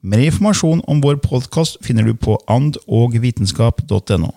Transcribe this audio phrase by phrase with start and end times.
[0.00, 4.28] Mer informasjon om vår podkast finner du på andogvitenskap.no.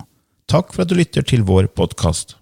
[0.50, 2.34] Takk for at du lytter til vår podkast.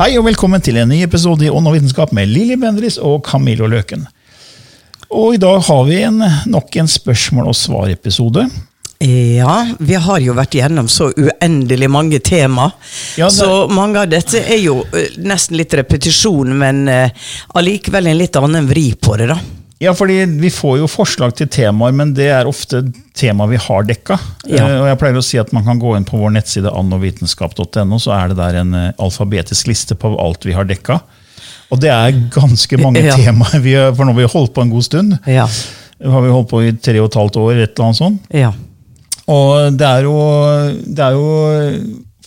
[0.00, 3.22] Hei og velkommen til en ny episode i Ånd og vitenskap med Lilly Bendriss og
[3.30, 4.08] Camillo Løken.
[5.14, 8.48] Og I dag har vi en, nok en spørsmål og svar-episode.
[9.00, 12.66] Ja, vi har jo vært gjennom så uendelig mange tema.
[13.16, 17.14] Ja, Så mange av dette er jo eh, nesten litt repetisjon, men eh,
[17.56, 19.38] allikevel en litt annen vri på det, da.
[19.80, 22.82] Ja, fordi vi får jo forslag til temaer, men det er ofte
[23.16, 24.18] tema vi har dekka.
[24.44, 24.66] Ja.
[24.68, 27.96] Eh, Og jeg pleier å si at man kan gå inn på vår nettside annovitenskap.no,
[28.04, 31.00] så er det der en alfabetisk liste på alt vi har dekka.
[31.72, 33.16] Og det er ganske mange Ja.
[33.16, 35.16] temaer, vi for nå har vi holdt på en god stund.
[35.24, 35.48] Ja.
[36.04, 38.28] Har vi holdt på i tre og et halvt år, et eller annet sånt.
[38.28, 38.52] ja.
[39.30, 40.14] Og det er jo,
[40.86, 41.26] det er jo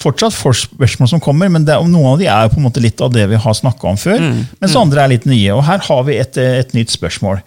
[0.03, 2.81] fortsatt for spørsmål som kommer, men det noen av de er jo på en måte
[2.83, 4.19] litt av det vi har snakka om før.
[4.63, 5.51] Mens andre er litt nye.
[5.55, 7.39] Og her har vi et, et nytt spørsmål.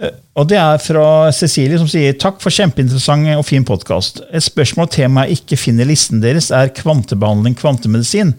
[0.00, 4.22] Eh, Og Det er fra Cecilie, som sier takk for kjempeinteressant og fin podkast.
[4.32, 8.32] Et spørsmål temaet ikke finner listen deres, er kvantebehandling, kvantemedisin.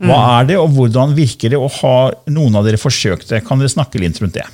[0.00, 3.42] Hva er det, og hvordan virker det, og har noen av dere forsøkt det?
[3.44, 4.46] Kan dere snakke litt rundt det?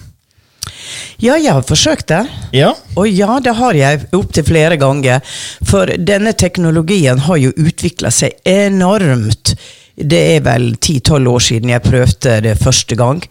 [1.22, 2.22] Ja, jeg har forsøkt det.
[2.56, 5.20] Ja, Og ja, det har jeg opptil flere ganger.
[5.66, 9.54] For denne teknologien har jo utvikla seg enormt.
[9.96, 13.22] Det er vel 10-12 år siden jeg prøvde det første gang.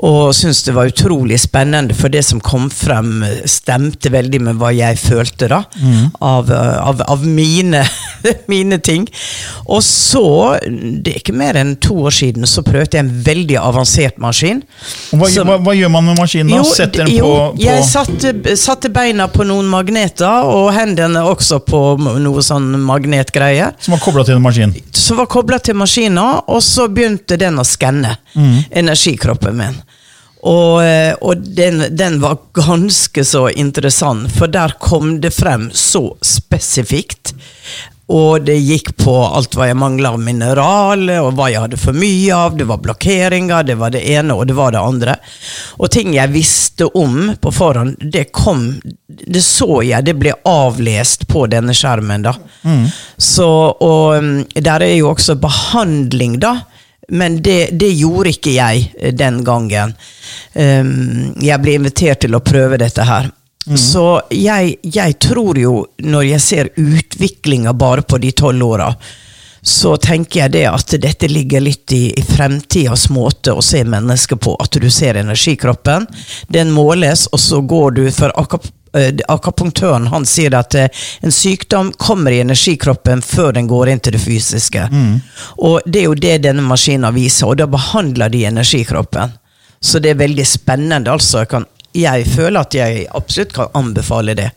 [0.00, 4.70] Og syntes det var utrolig spennende, for det som kom frem, stemte veldig med hva
[4.72, 5.58] jeg følte, da.
[6.24, 7.82] Av, av, av mine,
[8.52, 9.04] mine ting.
[9.68, 10.22] Og så,
[10.64, 14.62] det er ikke mer enn to år siden, så prøvde jeg en veldig avansert maskin.
[15.12, 16.54] hva, som- hva, hva gjør man med maskinen?
[16.56, 16.62] da?
[16.64, 21.60] Setter den jo, på, på jeg satte, satte beina på noen magneter, og hendene også
[21.68, 23.76] på noe sånn magnetgreier.
[23.84, 24.72] Som var kobla til en maskin?
[24.96, 28.16] Som var kobla til maskina, og så begynte den å skanne
[28.70, 29.78] energikroppen min.
[30.40, 36.14] Og, eh, og den, den var ganske så interessant, for der kom det frem så
[36.24, 37.34] spesifikt.
[38.10, 41.94] Og det gikk på alt hva jeg mangla av mineraler, og hva jeg hadde for
[41.94, 42.56] mye av.
[42.58, 45.14] Det var blokkeringer, det var det ene og det var det andre.
[45.78, 51.28] Og ting jeg visste om på forhånd, det kom Det så jeg, det ble avlest
[51.28, 52.34] på denne skjermen, da.
[53.18, 53.46] Så,
[53.78, 56.56] og mm, der er jo også behandling, da.
[57.10, 59.94] Men det, det gjorde ikke jeg eh, den gangen.
[60.54, 63.30] Um, jeg ble invitert til å prøve dette her.
[63.76, 68.88] Så jeg, jeg tror jo, når jeg ser utviklinga bare på de tolv åra,
[69.62, 74.40] så tenker jeg det at dette ligger litt i, i fremtidas måte å se mennesker
[74.40, 74.56] på.
[74.56, 76.08] At du ser energikroppen,
[76.48, 78.72] den måles, og så går du for akkurat
[79.28, 80.88] Akupunktøren han sier at eh,
[81.22, 84.86] en sykdom kommer i energikroppen før den går inn til det fysiske.
[85.58, 89.36] Og det er jo det denne maskinen viser, og da behandler de energikroppen.
[89.80, 91.10] Så det er veldig spennende.
[91.10, 91.38] altså.
[91.44, 91.64] Jeg, kan,
[91.96, 94.50] jeg føler at jeg absolutt kan anbefale det.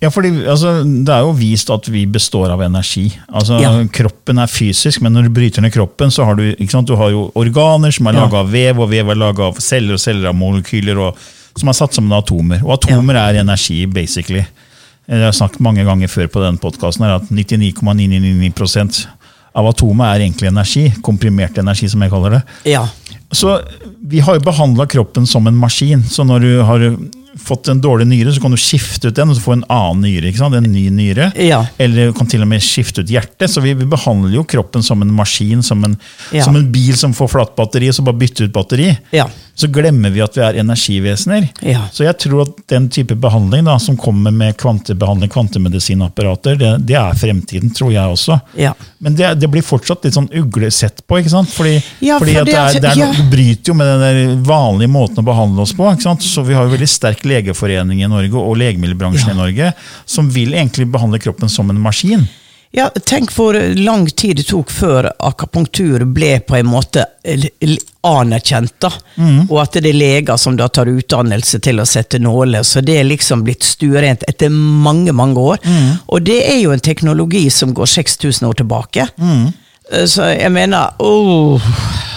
[0.00, 3.10] Ja, fordi altså, Det er jo vist at vi består av energi.
[3.28, 3.74] Altså, Ja.
[3.92, 7.10] Kroppen er fysisk, men når du bryter ned kroppen, så har du, sant, du har
[7.10, 8.24] jo organer som er Ja.
[8.24, 11.16] laga av vev, og vev er laga av celler, og celler av molekyler, og,
[11.60, 12.64] som er satt sammen av atomer.
[12.66, 14.42] Og atomer er energi, basically.
[15.10, 19.00] Jeg har snakket mange ganger før på denne podkasten at 99,999%
[19.58, 20.84] av atomet er egentlig energi.
[21.04, 22.42] Komprimert energi, som jeg kaller det.
[22.70, 22.84] Ja.
[23.34, 23.56] Så
[24.10, 26.04] vi har jo behandla kroppen som en maskin.
[26.06, 26.86] Så når du har
[27.38, 30.02] fått en dårlig nyre, så kan du skifte ut den og så få en annen
[30.06, 30.30] nyre.
[30.30, 30.54] ikke sant?
[30.58, 31.30] En ny nyre.
[31.38, 31.60] Ja.
[31.78, 33.50] Eller du kan til og med skifte ut hjertet.
[33.50, 35.98] Så vi, vi behandler jo kroppen som en maskin, som en,
[36.32, 36.44] Ja.
[36.44, 38.90] som en bil som får flatt batteri, og så bare bytte ut batteri.
[39.14, 39.28] Ja.
[39.54, 41.48] Så glemmer vi at vi er energivesener.
[41.92, 46.96] Så jeg tror at den type behandling da, som kommer med kvantebehandling, kvantemedisinapparater, det, det
[46.96, 48.38] er fremtiden, tror jeg også.
[49.04, 51.52] Men det, det blir fortsatt litt sånn uglesett på, ikke sant?
[51.52, 53.28] Fordi, fordi det det, er, det, er, ja.
[53.30, 55.86] bryter jo med den der vanlige måten å behandle oss på.
[55.92, 56.24] ikke sant?
[56.24, 59.34] Så vi har jo veldig sterk legeforening i Norge, og legemiddelbransjen Ja.
[59.34, 59.72] i Norge,
[60.06, 62.28] som vil egentlig behandle kroppen som en maskin.
[62.72, 67.02] Ja, tenk hvor lang tid det tok før akupunktur ble på en måte
[68.06, 68.72] anerkjent.
[68.80, 68.90] da.
[69.50, 72.62] Og at det er leger som da tar utdannelse til å sette nåler.
[72.62, 75.58] Så det er liksom blitt stuerent etter mange mange år.
[76.08, 79.08] Og det er jo en teknologi som går 6000 år tilbake.
[79.18, 79.50] Eh,
[79.90, 81.58] Så jeg mener oh,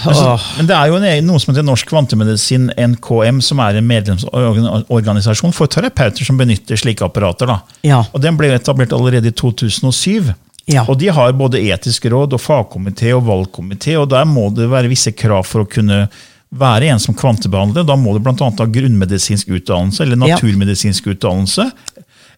[0.06, 0.44] oh.
[0.58, 5.54] men det er jo en, noe som heter Norsk Kvantemedisin, NKM, som er en medlemsorganisasjon
[5.56, 7.50] for terapeuter som benytter slike apparater.
[7.50, 7.58] da.
[7.82, 8.04] Ja.
[8.12, 10.30] Og Den ble etablert allerede i 2007.
[10.70, 10.84] Ja.
[10.88, 13.98] Og De har både etisk råd, og fagkomité og valgkomité.
[13.98, 16.06] og Der må det være visse krav for å kunne
[16.54, 17.84] være en som kvantebehandler.
[17.86, 18.34] Da må du bl.a.
[18.38, 21.66] ha grunnmedisinsk utdannelse eller naturmedisinsk utdannelse.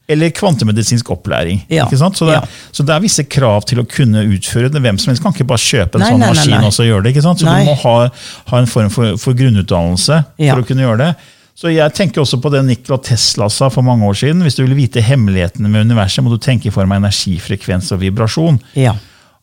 [0.09, 1.65] Eller kvantemedisinsk opplæring.
[1.69, 1.85] Ja.
[1.87, 2.15] ikke sant?
[2.17, 2.43] Så det, Ja.
[2.73, 4.81] så det er visse krav til å kunne utføre det.
[4.83, 6.67] Hvem som helst kan ikke bare kjøpe en Nei, sånn nei, maskin nei.
[6.67, 7.15] og så gjøre det.
[7.17, 7.41] ikke sant?
[7.41, 8.11] Så du må ha,
[8.53, 10.55] ha en form for, for grunnutdannelse Ja.
[10.55, 11.17] for å kunne gjøre det.
[11.57, 14.43] Så jeg tenker også på det Nikola Tesla sa for mange år siden.
[14.45, 18.01] Hvis du vil vite hemmelighetene med universet, må du tenke i form av energifrekvens og
[18.03, 18.59] vibrasjon.
[18.77, 18.93] Ja.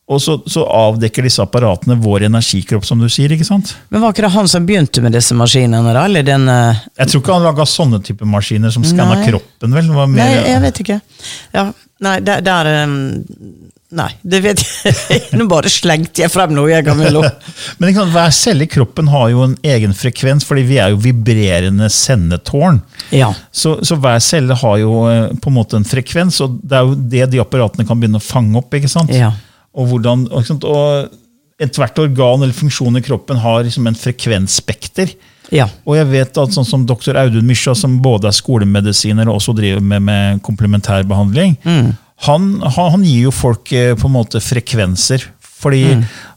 [0.04, 3.32] Og så, så avdekker disse apparatene vår energikropp, som du sier.
[3.32, 3.72] ikke sant?
[3.88, 6.04] Men var ikke det han som begynte med disse maskinene, da?
[6.04, 6.82] Eller den uh...
[6.98, 9.72] Jeg tror ikke han laga sånne type maskiner som skanna kroppen.
[9.72, 9.88] vel?
[9.94, 10.98] Var mer, Nei, jeg vet ikke.
[11.56, 11.70] Ja,
[12.04, 12.98] nei, der, der um,
[13.94, 17.22] Nei, det vet jeg Nå bare slengte jeg frem noe, jeg, Camillo.
[17.78, 20.92] Men ikke sant, hver celle i kroppen har jo en egen frekvens, fordi vi er
[20.92, 22.82] jo vibrerende sendetårn.
[23.14, 23.30] Ja.
[23.54, 26.88] Så, så hver celle har jo eh, på en måte en frekvens, og det er
[26.90, 28.74] jo det de apparatene kan begynne å fange opp.
[28.74, 29.14] ikke sant?
[29.14, 29.32] Ja.
[29.74, 30.66] Og, hvordan, og, ikke sant?
[30.68, 35.12] og ethvert organ eller funksjon i kroppen har liksom en frekvensspekter.
[35.54, 35.68] Ja.
[35.84, 39.54] Og jeg vet at sånn som doktor Audun Mysja, som både er skolemedisiner og også
[39.56, 41.58] driver med, med komplementærbehandling,
[42.24, 45.26] han, han, han gir jo folk eh, på en måte frekvenser.
[45.64, 45.84] Fordi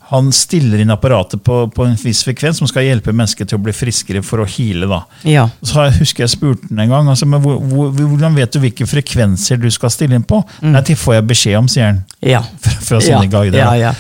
[0.10, 3.64] han stiller inn apparatet på, på en viss frekvens som skal hjelpe mennesket til å
[3.66, 5.02] bli friskere for å da.
[5.28, 5.50] Ja.
[5.60, 8.62] Så jeg husker jeg spurte han en gang, altså, men hvor, hvor, hvordan vet du
[8.64, 10.40] hvilke frekvenser du skal stille inn på?
[10.64, 12.02] Nei, det får jeg beskjed om, sier han.
[12.24, 12.42] Ja.
[12.64, 13.32] Fra, fra sånne ja.
[13.32, 13.60] guider.
[13.60, 13.94] Ja, ja.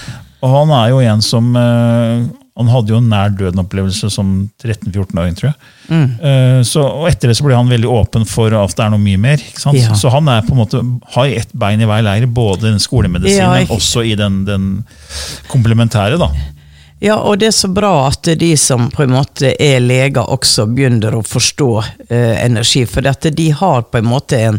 [0.46, 2.28] Og han er jo en som eh,
[2.58, 5.72] Han hadde jo en nær døden-opplevelse som 13-14-åring, tror jeg.
[5.88, 6.08] Mm.
[6.20, 9.04] Eh, så, og etter det så ble han veldig åpen for at det er noe
[9.04, 9.44] mye mer.
[9.78, 9.94] Ja.
[9.98, 10.82] Så han er på en måte,
[11.16, 14.70] har ett bein i hver leir, både den skolemedisinen, Ja, men også i den, den
[15.52, 16.18] komplementære.
[16.18, 16.32] da.
[17.00, 20.66] Ja, og det er så bra at de som på en måte er leger, også
[20.72, 21.70] begynner å forstå
[22.10, 22.88] eh, energi.
[22.90, 24.58] For dette, de har på en måte en,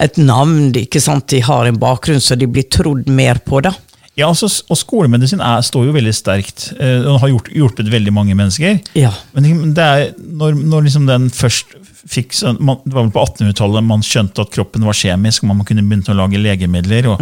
[0.00, 1.28] et navn, ikke sant?
[1.28, 3.60] de har en bakgrunn, så de blir trodd mer på.
[3.60, 3.74] da.
[4.16, 6.72] Ja, altså, Og skolemedisin er, står jo veldig sterkt.
[6.80, 8.78] eh, og har gjort, hjulpet veldig mange mennesker.
[8.96, 9.10] Ja.
[9.34, 11.66] Men det er, når, når liksom den først
[12.08, 15.56] fikk sånn- man, Det var vel på 1800-tallet man skjønte at kroppen var kjemisk, og
[15.56, 17.08] man kunne begynne å lage legemidler.
[17.12, 17.20] Og,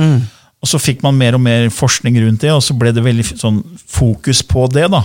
[0.65, 3.25] og så fikk man mer og mer forskning rundt det, og så ble det veldig
[3.41, 3.59] sånn
[3.91, 4.87] fokus på det.
[4.93, 5.03] da.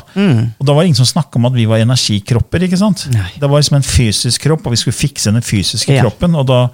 [0.59, 2.67] Og da var det ingen som snakka om at vi var energikropper.
[2.67, 3.07] ikke sant?
[3.11, 3.31] Nei.
[3.39, 6.03] Det var liksom en fysisk kropp, og vi skulle fikse den fysiske Ja.
[6.05, 6.35] kroppen.
[6.35, 6.67] Og da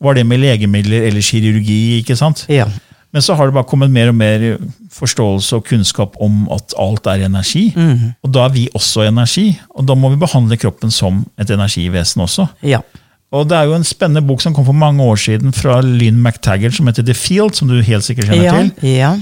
[0.00, 2.00] var det med legemidler eller kirurgi.
[2.02, 2.46] ikke sant?
[2.48, 2.66] Ja.
[3.12, 4.44] Men så har det bare kommet mer og mer
[4.92, 7.66] forståelse og kunnskap om at alt er energi.
[8.24, 12.22] Og da er vi også energi, og da må vi behandle kroppen som et energivesen
[12.24, 12.46] også.
[12.64, 12.80] Ja.
[13.32, 16.22] Og det er jo en spennende bok som kom for mange år siden fra Lynn
[16.22, 18.56] McTaggart, som heter The Field, som du helt sikkert kjenner Ja.
[18.80, 18.88] til.
[18.96, 19.12] ja.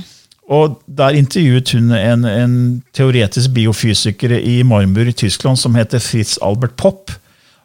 [0.50, 6.38] Og Der intervjuet hun en, en teoretisk biofysiker i Marmbur i Tyskland som heter Fritz
[6.42, 7.10] Albert Popp.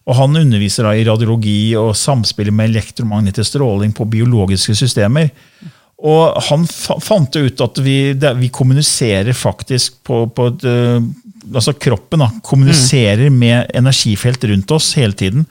[0.06, 5.30] Og Han underviser i radiologi og samspillet med elektromagnetisk stråling på biologiske systemer.
[6.04, 11.06] Og han fa fant ut at vi, det, vi kommuniserer faktisk på, på et øh,
[11.54, 15.44] Altså kroppen da, kommuniserer med energifelt rundt oss hele tiden.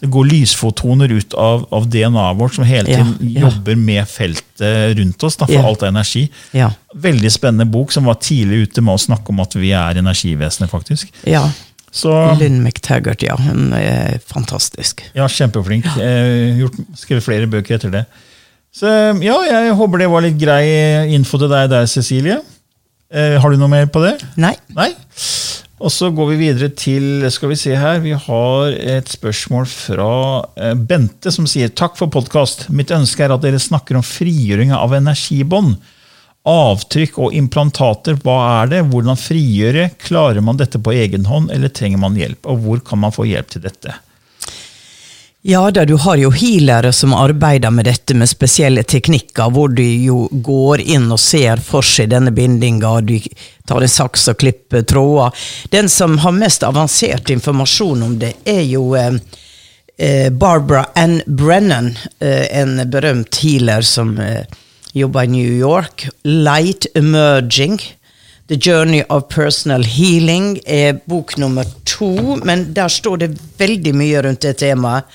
[0.00, 3.42] Det går lysfotoner ut av, av DNA-et vårt som hele tiden ja.
[3.44, 5.66] jobber med feltet rundt oss, da, for Ja.
[5.68, 6.22] alt er energi.
[6.56, 6.70] Ja.
[6.96, 10.72] Veldig spennende bok som var tidlig ute med å snakke om at vi er energivesener,
[10.72, 11.12] faktisk.
[11.28, 11.44] ja.
[11.92, 12.08] Så
[12.40, 13.36] Lynn McTaggart, ja.
[13.36, 15.02] Hun er fantastisk.
[15.12, 15.84] ja, kjempeflink.
[16.00, 18.06] Eh, gjort, skrevet flere bøker etter det.
[18.72, 18.88] Så
[19.20, 20.64] ja, jeg håper det var litt grei
[21.12, 22.40] info til deg der, Cecilie.
[23.12, 24.16] Eh, har du noe mer på det?
[24.40, 24.54] Nei.
[24.72, 24.88] Nei?
[25.82, 30.12] Og så går vi videre til skal vi se her, vi har et spørsmål fra
[30.56, 32.68] eh, Bente, som sier takk for podkast.
[32.72, 35.74] Mitt ønske er at dere snakker om frigjøring av energibånd.
[36.48, 38.80] Avtrykk og implantater, hva er det?
[38.90, 39.90] Hvordan frigjøre?
[40.02, 42.46] Klarer man dette på egen hånd, eller trenger man hjelp?
[42.50, 43.98] Og hvor kan man få hjelp til dette?
[45.44, 49.86] Ja da, du har jo healere som arbeider med dette med spesielle teknikker, hvor de
[50.04, 53.18] jo går inn og ser for seg denne bindinga, de
[53.66, 55.34] tar en saks og klipper tråder.
[55.74, 59.16] Den som har mest avansert informasjon om det, er jo eh,
[59.98, 64.46] eh Barbara Ann Brennan, eh, en berømt healer som eh,
[64.94, 66.06] jobber i New York.
[66.22, 67.80] Light Emerging.
[68.46, 74.22] The Journey of Personal Healing er bok nummer to, men der står det veldig mye
[74.22, 75.10] rundt det temaet.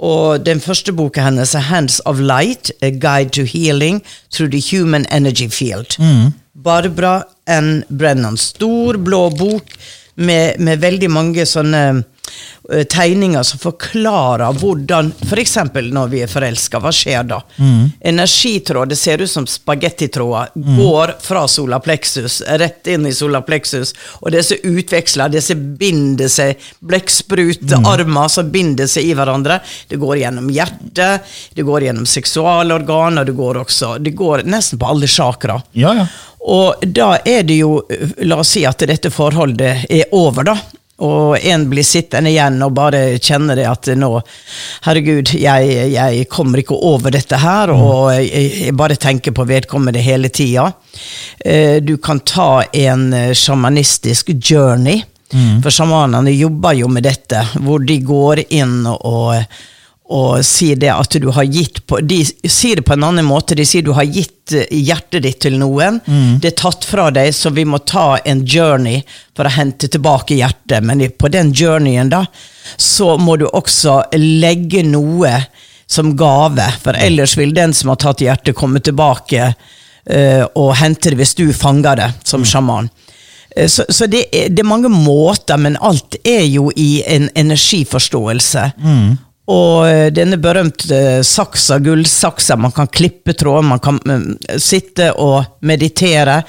[0.00, 4.76] Og den første boka hennes er 'Hands of Light A Guide to Healing Through the
[4.76, 5.96] Human Energy Field'.
[5.98, 6.32] Mm.
[6.64, 7.22] Barbara
[7.60, 7.84] N.
[7.98, 8.36] Brennan.
[8.36, 9.62] Stor, blå bok
[10.16, 12.04] med, med veldig mange sånne
[12.90, 15.54] tegninger som forklarer hvordan F.eks.
[15.54, 17.40] For når vi er forelska, hva skjer da?
[17.62, 17.92] Mm.
[18.12, 20.76] Energitråd, det ser ut som spagettitråder, mm.
[20.80, 28.34] går fra solaplexus rett inn i solaplexus, og disse utveksler, disse binder seg, blekksprutarmer mm.
[28.36, 29.60] som binder seg i hverandre.
[29.88, 34.78] Det går gjennom hjertet, det går gjennom seksualorgan, og det går også Det går nesten
[34.78, 35.60] på alle chakra.
[35.72, 36.06] Ja, ja.
[36.46, 37.80] Og da er det jo
[38.26, 40.54] La oss si at dette forholdet er over, da.
[40.96, 44.08] Og en blir sittende igjen og bare kjenner det at nå
[44.86, 47.82] Herregud, jeg, jeg kommer ikke over dette her, mm.
[47.84, 50.70] og jeg, jeg, bare tenker på vedkommende hele tida.
[51.44, 55.60] Eh, du kan ta en eh, sjamanistisk journey, mm.
[55.64, 59.34] for sjamanene jobber jo med dette, hvor de går inn og
[60.06, 63.56] og sier det at du har gitt på De sier det på en annen måte.
[63.58, 65.98] De sier du har gitt eh, hjertet ditt til noen.
[66.06, 66.38] Mm.
[66.42, 69.02] Det er tatt fra deg, så vi må ta en journey
[69.34, 70.84] for å hente tilbake hjertet.
[70.86, 72.22] Men på den journeyen, da,
[72.76, 75.32] så må du også legge noe
[75.90, 76.68] som gave.
[76.82, 81.36] For ellers vil den som har tatt hjertet, komme tilbake uh, og hente det hvis
[81.38, 82.48] du fanger det som mm.
[82.50, 82.90] sjaman.
[83.58, 87.30] Uh, så, så det, er, det, er, mange måter, men alt er jo i en
[87.34, 88.70] energiforståelse.
[88.82, 89.16] Mm.
[89.46, 95.60] Og eh, denne berømte saksa, gullsaksa, man kan klippe tråder, man kan uh, sitte og
[95.66, 96.40] meditere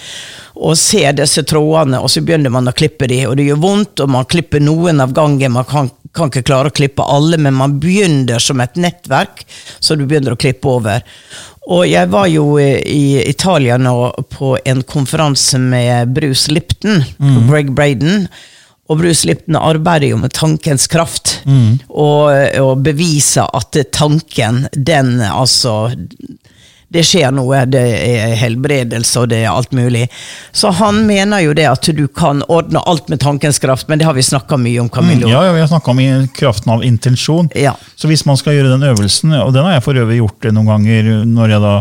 [0.58, 4.02] og se disse trådene, og så begynner man å klippe de, og det gjør vondt,
[4.02, 7.54] og man klipper noen av gangen, man kan, kan ikke klare å klippe alle, men
[7.60, 9.46] man begynner som et nettverk,
[9.78, 11.06] så du begynner å klippe over.
[11.68, 13.96] Og jeg var jo i Italia nå
[14.34, 17.42] på en konferanse med Bruce Lipton mm.
[17.50, 18.30] Greg Braden.
[18.88, 21.90] Og Bruce Lipton arbeider jo med tankens kraft, mm.
[21.90, 25.90] og, og beviser at tanken, den altså
[26.88, 30.06] det skjer noe, det er helbredelse og det er alt mulig.
[30.56, 34.08] Så han mener jo det at du kan ordne alt med tankens kraft, men det
[34.08, 34.90] har vi snakka mye om.
[34.90, 35.28] Camillo.
[35.28, 36.02] Mm, ja, ja, vi har snakka om
[36.38, 37.52] kraften av intensjon.
[37.60, 37.76] Ja.
[37.96, 40.72] Så hvis man skal gjøre den øvelsen, og den har jeg for øvrig gjort noen
[40.72, 41.74] ganger når jeg da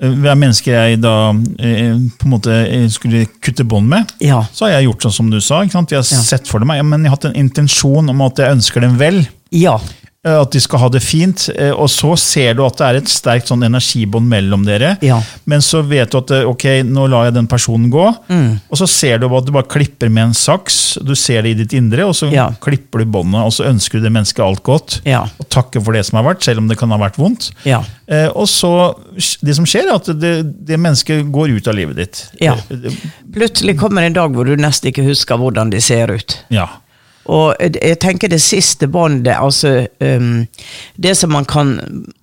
[0.00, 1.14] hver menneske jeg da
[1.60, 4.40] eh, på en måte eh, skulle kutte bånd med, ja.
[4.52, 5.60] så har jeg gjort sånn som du sa.
[5.66, 6.02] Jeg har ja.
[6.02, 9.22] sett for meg, men jeg har hatt en intensjon om at jeg ønsker dem vel.
[9.52, 9.76] Ja.
[10.20, 11.46] Eh, at de skal ha det fint.
[11.54, 14.92] Eh, og så ser du at det er et sterkt sånn energibånd mellom dere.
[15.04, 15.16] Ja.
[15.48, 18.04] Men så vet du at eh, ok, nå lar jeg den personen gå.
[18.28, 18.58] Mm.
[18.68, 20.98] Og så ser du at du bare klipper med en saks.
[21.00, 22.50] Du ser det i ditt indre, og så ja.
[22.60, 23.46] klipper du båndet.
[23.48, 24.98] Og så ønsker du det mennesket alt godt.
[25.08, 25.22] Ja.
[25.40, 27.48] Og takker for det som har vært, selv om det kan ha vært vondt.
[27.70, 28.70] Og så,
[29.40, 30.34] det som skjer, er at det,
[30.68, 32.22] det mennesket går ut av livet ditt.
[32.42, 32.58] Ja.
[33.32, 36.36] Plutselig kommer en dag hvor du nesten ikke husker hvordan de ser ut.
[36.52, 36.68] Ja.
[37.30, 40.46] Og jeg tenker det siste båndet, altså um,
[40.96, 41.76] Det som man kan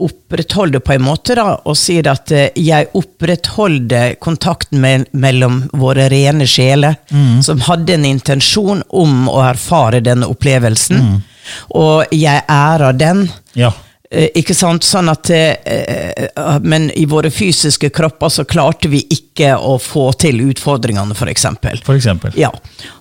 [0.03, 6.09] opprettholde på en måte, da, og si at uh, jeg opprettholder kontakten med, mellom våre
[6.11, 7.41] rene sjeler, mm.
[7.47, 11.03] som hadde en intensjon om å erfare denne opplevelsen.
[11.03, 11.19] Mm.
[11.79, 13.27] Og jeg ærer den.
[13.55, 13.71] Ja.
[14.11, 14.85] Eh, ikke sant?
[14.87, 20.39] Sånn at uh, Men i våre fysiske kropper så klarte vi ikke å få til
[20.47, 21.47] utfordringene, f.eks.
[21.83, 22.35] For eksempel.
[22.39, 22.53] Ja.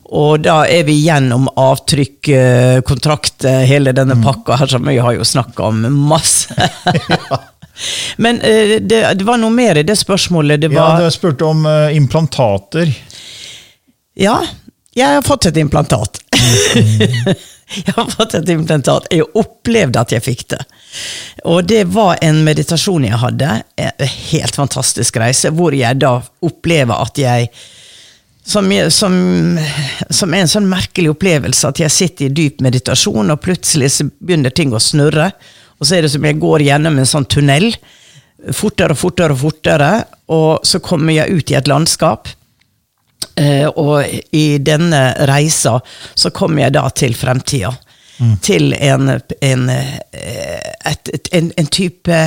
[0.06, 4.26] Og da er vi gjennom avtrykk, uh, kontrakt, hele denne mm.
[4.26, 6.54] pakka her som vi har jo snakka om masse.
[8.22, 10.62] Men det, det, var noe mer i det spørsmålet.
[10.62, 12.94] Det var, ja, du spurte om implantater.
[14.16, 14.38] Ja,
[14.96, 16.22] jeg har fått et implantat.
[16.32, 17.34] Mm.
[17.84, 19.10] jeg har fått et implantat.
[19.12, 20.62] Jeg opplevde at jeg fikk det.
[21.44, 26.14] Og det var en meditasjon jeg hadde, en helt fantastisk reise, hvor jeg da
[26.48, 27.50] opplever at jeg
[28.46, 29.14] som, som,
[30.10, 34.54] som en sånn merkelig opplevelse at jeg sitter i dyp meditasjon, og plutselig så begynner
[34.54, 35.32] ting å snurre.
[35.80, 37.72] Og så er det som jeg går gjennom en sånn tunnel.
[38.54, 39.90] Fortere og fortere og fortere.
[40.32, 42.30] Og så kommer jeg ut i et landskap.
[43.36, 45.76] Eh, og i denne reisa
[46.14, 47.74] så kommer jeg da til fremtida
[48.22, 48.36] mm.
[48.46, 49.10] til en,
[49.44, 52.20] en, eh, et, et, en, en type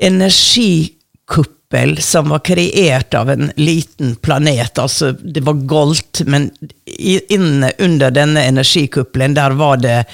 [0.00, 4.78] energikupp kuppel som var kreert av en liten planet.
[4.78, 6.50] Altså, det var goldt, men
[7.28, 10.04] inne under denne energikuppelen, der var det,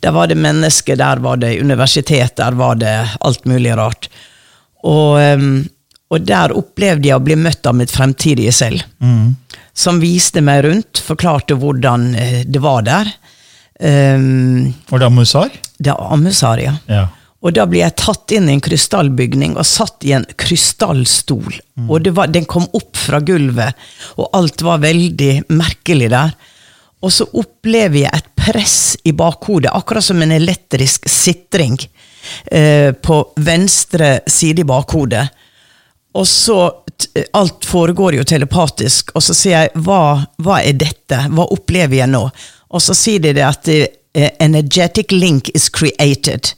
[0.00, 4.08] der var det mennesker, der var det universitet, der var det alt mulig rart.
[4.82, 5.68] Og, ehm,
[6.10, 8.82] og der opplevde jeg å bli møtt av mitt fremtidige selv.
[8.98, 9.36] Mm.
[9.74, 13.10] Som viste meg rundt, forklarte hvordan eh, det var der.
[13.78, 15.50] Um, var det Amusar?
[15.78, 16.76] Det var Amusar, ja.
[16.88, 17.08] ja.
[17.44, 21.58] Og da ble jeg tatt inn i en krystallbygning og satt i en krystallstol.
[21.76, 21.90] Mm.
[21.90, 23.76] Og var, den kom opp fra gulvet,
[24.16, 26.32] og alt var veldig merkelig der.
[27.04, 31.76] Og så opplever jeg et press i bakhodet, akkurat som en elektrisk sitring
[32.50, 35.28] eh, på venstre side i bakhodet.
[36.16, 36.58] Og så
[37.36, 41.18] Alt foregår jo telepatisk, og så sier jeg hva, hva er dette?
[41.28, 42.22] Hva opplever jeg nå?
[42.72, 46.54] Og så sier de det at uh, energetic link is created.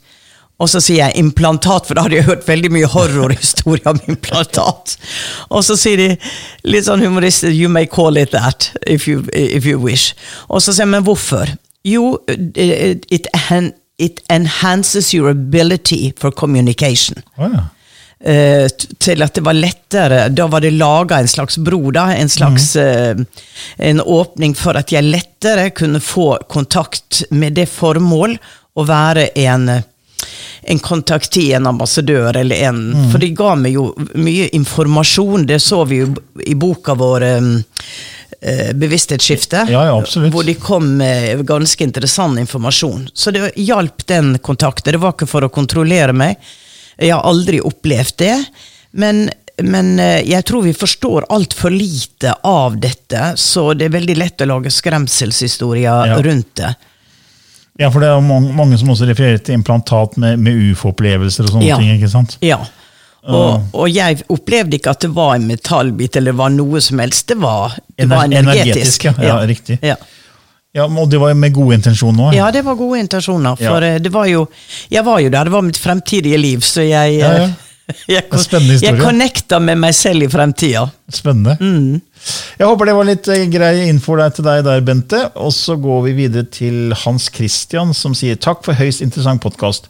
[0.59, 4.97] Og så sier jeg implantat, for da hadde jeg hørt veldig mye horrorhistorier om implantat.
[5.47, 6.09] Og så sier de
[6.67, 10.13] litt sånn humoristisk You may call it that if you, if you wish.
[10.49, 11.55] Og så sier jeg, men hvorfor?
[11.87, 17.23] Jo, it, it, enhances your ability for communication.
[17.37, 17.67] Oh, ja.
[18.19, 18.67] Uh,
[18.99, 22.09] til at det var lettere Da var det laga en slags bro, da.
[22.19, 23.21] En slags mm.
[23.21, 23.45] uh,
[23.77, 28.35] en åpning for at jeg lettere kunne få kontakt med det formål
[28.75, 29.71] å være en
[30.61, 33.09] en kontakti, en ambassadør eller en mm.
[33.11, 36.13] For de ga meg jo mye informasjon, det så vi jo
[36.45, 37.29] i boka vår.
[37.39, 37.51] Um,
[38.79, 43.09] bevissthetsskifte, ja, ja, hvor de kom med ganske interessant informasjon.
[43.11, 44.93] Så det hjalp den kontakten.
[44.95, 46.39] Det var ikke for å kontrollere meg.
[46.95, 48.37] Jeg har aldri opplevd det.
[48.91, 49.29] Men,
[49.63, 54.41] men eh, jeg tror vi forstår altfor lite av dette, så det er veldig lett
[54.41, 56.21] å lage skremselshistorier ja.
[56.23, 56.73] rundt det.
[57.79, 61.53] Ja, for det er mange, mange som også refererer til implantat med, med ufo-opplevelser og
[61.55, 61.79] sånne ja.
[61.79, 61.93] ting.
[61.95, 62.35] ikke sant?
[62.43, 62.59] Ja.
[63.29, 66.99] Og, og, jeg opplevde ikke at det var en metallbit eller det var noe som
[67.03, 67.27] helst.
[67.31, 69.09] Det var, det var energetisk.
[69.09, 69.13] ja.
[69.23, 69.79] ja, riktig.
[69.85, 69.95] Ja.
[70.75, 72.33] Ja, Og det var med gode intensjoner?
[72.35, 73.55] Ja, det var gode intensjoner.
[73.57, 73.95] For ja.
[73.95, 74.43] Eh, det var jo
[74.91, 77.49] Jeg var jo der, det var mitt fremtidige liv, så jeg ja, ja.
[78.05, 78.27] Jeg,
[78.83, 80.83] jeg connecta med meg selv i fremtida.
[81.09, 81.55] Spennende.
[81.57, 81.95] Mm.
[82.59, 85.21] Jeg håper det var litt eh, grei info til deg der, Bente.
[85.39, 89.89] Og så går vi videre til Hans Christian, som sier takk for høyst interessant podkast.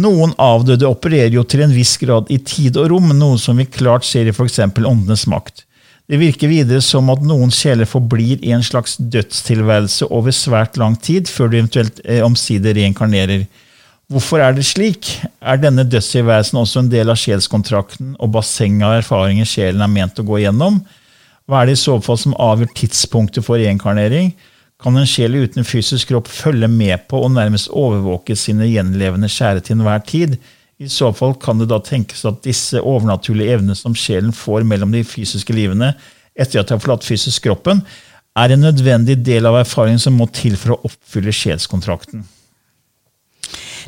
[0.00, 3.68] Noen avdøde opererer jo til en viss grad i tid og rom, noe som vi
[3.70, 4.62] klart ser i f.eks.
[4.64, 5.66] Åndenes makt.
[6.10, 10.96] Det virker videre som at noen sjeler forblir i en slags dødstilværelse over svært lang
[10.98, 13.44] tid, før du eventuelt eh, omsider reinkarnerer.
[14.10, 15.12] Hvorfor er det slik?
[15.38, 20.18] Er denne dødstilværelsen også en del av sjelskontrakten og bassenget av erfaringer sjelen er ment
[20.18, 20.80] å gå igjennom?
[21.50, 24.30] Hva er det i så fall som avgjør tidspunktet for reinkarnering?
[24.80, 29.64] Kan en sjel uten fysisk kropp følge med på og nærmest overvåke sine gjenlevende kjære
[29.66, 30.38] til enhver tid?
[30.80, 34.94] I så fall kan det da tenkes at disse overnaturlige evnene som sjelen får mellom
[34.94, 35.90] de fysiske livene
[36.38, 37.82] etter at de har forlatt fysisk kroppen,
[38.38, 42.22] er en nødvendig del av erfaringen som må til for å oppfylle sjelskontrakten.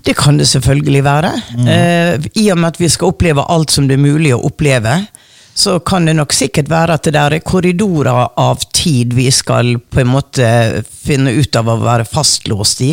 [0.03, 1.31] Det kan det selvfølgelig være.
[1.55, 1.68] Mm.
[1.70, 4.98] Uh, I og med at vi skal oppleve alt som det er mulig å oppleve,
[5.54, 9.74] så kan det nok sikkert være at det der er korridorer av tid vi skal
[9.92, 10.46] på en måte
[10.88, 12.92] finne ut av å være fastlåst i.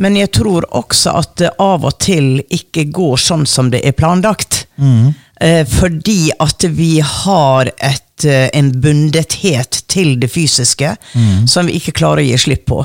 [0.00, 3.96] Men jeg tror også at det av og til ikke går sånn som det er
[3.96, 4.64] planlagt.
[4.76, 5.12] Mm.
[5.40, 11.46] Eh, fordi at vi har et, eh, en bundethet til det fysiske mm.
[11.48, 12.84] som vi ikke klarer å gi slipp på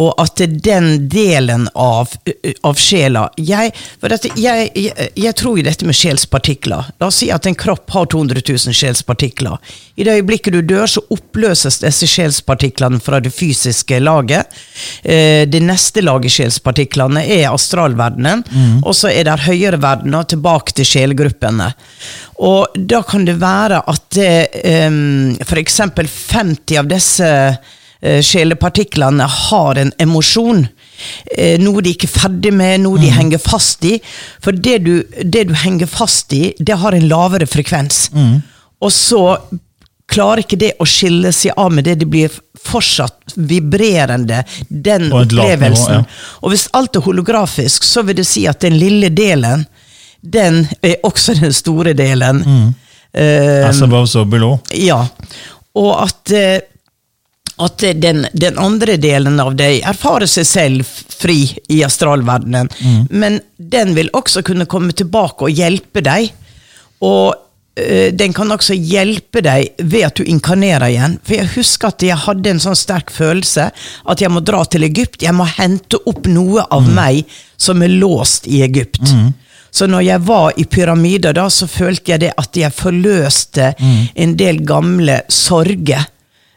[0.00, 2.12] og at det er den delen av,
[2.66, 6.90] av sjela jeg, jeg, jeg, jeg, tror jo dette med sjelspartikler.
[7.00, 9.58] La oss si at en kropp har 200 000 sjelspartikler.
[10.00, 14.48] I det øyeblikket du dør, så oppløses disse sjelspartiklene fra det fysiske laget.
[15.02, 18.78] Eh, det neste laget sjelspartiklene er astralverdenen, mm.
[18.80, 21.72] og så er det høyere verdener tilbake til sjelgruppene.
[22.40, 24.32] Og da kan det være at det,
[24.88, 25.80] um, f.eks.
[26.30, 27.28] 50 av disse
[28.00, 30.64] sjelepartiklene har en emosjon.
[31.36, 33.16] Eh, noe de ikke er ferdig med, noe de mm.
[33.16, 33.96] henger fast i.
[34.42, 38.08] For det du, det du, henger fast i, det har en lavere frekvens.
[38.16, 38.38] Mm.
[38.80, 39.24] Og så
[40.10, 42.00] klarer ikke det å skille seg av med det.
[42.02, 46.00] Det blir fortsatt vibrerende, den opplevelsen.
[46.00, 46.40] Nivå, ja.
[46.42, 49.64] Og hvis alt er holografisk, så vil det si at den lille delen,
[50.20, 52.42] den er også den store delen.
[52.44, 52.66] Mm.
[53.10, 54.58] Uh, As above, so below.
[54.74, 55.00] Ja.
[55.78, 56.58] Og at uh,
[57.60, 60.88] at den, den, andre delen av deg erfarer seg selv
[61.20, 62.70] fri i astralverdenen.
[62.80, 63.02] Mm.
[63.10, 66.30] Men den vil også kunne komme tilbake og hjelpe deg.
[67.04, 67.34] Og
[67.80, 71.18] øh, den kan også hjelpe deg ved at du inkarnerer igjen.
[71.24, 74.88] For jeg husker at jeg hadde en sånn sterk følelse at jeg må dra til
[74.88, 75.20] Egypt.
[75.24, 76.96] Jeg må hente opp noe av mm.
[76.96, 79.04] meg som er låst i Egypt.
[79.12, 79.30] Mm.
[79.70, 84.32] Så når jeg var i pyramider, da, så følte jeg det at jeg forløste en
[84.38, 86.08] del gamle sorger,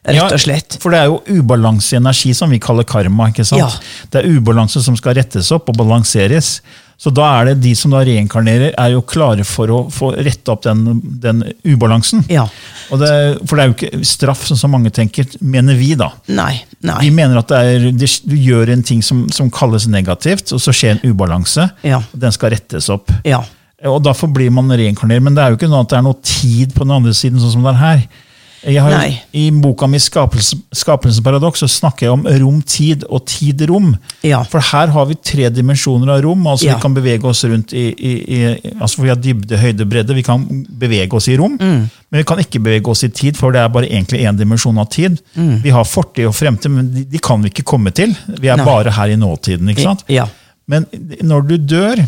[0.04, 0.78] rett og slett.
[0.78, 3.30] Ja, for det er jo ubalanse i energi som vi kaller karma.
[3.32, 3.62] ikke sant?
[3.64, 4.08] Ja.
[4.12, 6.58] Det er ubalanse som skal rettes opp og balanseres.
[7.04, 10.52] Så da er det de som da reinkarnerer, er jo klare for å få rette
[10.54, 12.22] opp den, den ubalansen.
[12.32, 12.46] Ja.
[12.92, 13.10] Det,
[13.50, 16.12] for det er jo ikke straff, som mange tenker, mener vi, da.
[16.32, 16.62] Nei.
[16.86, 17.00] Nei.
[17.04, 17.90] Vi mener at det er,
[18.24, 21.68] du gjør en ting som, som kalles negativt, og så skjer en ubalanse.
[21.84, 22.00] Ja.
[22.06, 23.12] og Den skal rettes opp.
[23.28, 23.42] Ja.
[23.90, 25.26] Og Derfor blir man reinkarnert.
[25.26, 27.42] Men det er jo ikke noe at det er noe tid på den andre siden,
[27.42, 28.06] sånn som det er her.
[28.64, 29.14] Har.
[29.34, 33.96] I boka mi Skapelse, 'Skapelsens paradoks' snakker jeg om rom-tid og tid-rom.
[34.24, 34.44] Ja.
[34.44, 36.48] For her har vi tre dimensjoner av rom.
[36.48, 36.76] altså Ja.
[36.76, 40.16] Vi kan bevege oss rundt i, i, i altså for Vi har dybde, høyde, bredde.
[40.16, 40.46] Vi kan
[40.80, 41.90] bevege oss i rom, Mm.
[42.12, 44.78] men vi kan ikke bevege oss i tid, for det er bare egentlig én dimensjon
[44.80, 45.20] av tid.
[45.36, 45.62] Mm.
[45.64, 48.16] Vi har fortid og fremtid, men de, de kan vi ikke komme til.
[48.40, 48.66] Vi er Nei.
[48.66, 49.70] bare her i nåtiden.
[49.70, 50.04] ikke sant?
[50.08, 50.26] Ja.
[50.68, 50.86] Men
[51.22, 52.06] når du dør,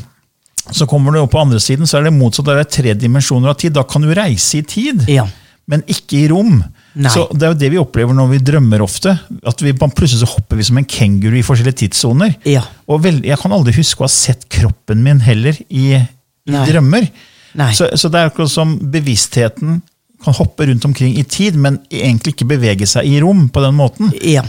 [0.72, 2.46] så kommer du opp på andre siden, så er det motsatt.
[2.46, 3.74] Det er tre dimensjoner av tid.
[3.74, 5.28] Da kan du reise i tid, Ja.
[5.72, 6.60] Men ikke i rom.
[6.96, 7.12] Nei.
[7.12, 9.16] Så Det er jo det vi opplever når vi drømmer ofte.
[9.44, 12.36] at vi Plutselig så hopper vi som en kenguru i forskjellige tidssoner.
[12.46, 12.64] Ja.
[12.88, 17.10] Og vel, Jeg kan aldri huske å ha sett kroppen min heller i, i drømmer.
[17.56, 17.72] Nei.
[17.74, 19.82] Så, så det er akkurat som bevisstheten
[20.24, 23.76] kan hoppe rundt omkring i tid, men egentlig ikke bevege seg i rom på den
[23.78, 24.12] måten.
[24.24, 24.46] Ja.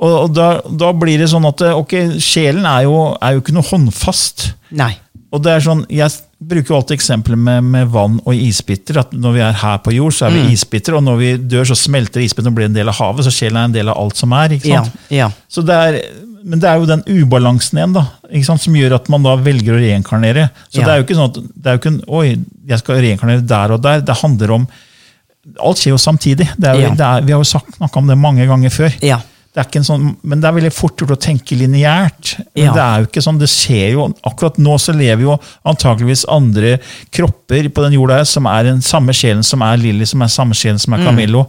[0.00, 3.54] Og, og da, da blir det sånn at ok, sjelen er jo, er jo ikke
[3.56, 4.52] noe håndfast.
[4.76, 4.94] Nei.
[5.30, 8.96] Og det er sånn, Jeg bruker jo alltid eksempler med, med vann og isbiter.
[9.02, 10.46] at Når vi er her på jord, så er Mm.
[10.46, 13.24] vi isbiter, og når vi dør, så smelter isbitene og blir en del av havet.
[13.26, 14.48] Så sjelen er en del av alt som er.
[14.56, 14.82] ikke Ja.
[14.84, 14.96] sant?
[15.10, 15.30] Ja.
[15.48, 16.00] Så det er,
[16.44, 19.36] men det er jo den ubalansen igjen da, ikke sant, som gjør at man da
[19.36, 20.50] velger å reinkarnere.
[20.72, 20.86] Så Ja.
[20.86, 23.46] det er jo ikke sånn at det er jo ikke en, oi, jeg skal reinkarnere
[23.46, 24.00] der og der.
[24.00, 24.68] Det handler om
[25.58, 26.46] Alt skjer jo samtidig.
[26.60, 27.16] Det jo, Ja.
[27.16, 28.92] er, vi har jo snakka om det mange ganger før.
[29.02, 29.20] Ja.
[29.52, 32.36] Det er ikke en sånn, men det er veldig fort gjort å tenke lineært.
[32.54, 32.72] Men Ja.
[32.72, 36.78] det er jo ikke sånn, det skjer jo, Akkurat nå så lever jo antakeligvis andre
[37.10, 40.26] kropper på den jorda her, som er den samme sjelen som er Lilly, som er
[40.28, 41.00] samme sjelen som Mm.
[41.00, 41.46] er Camillo.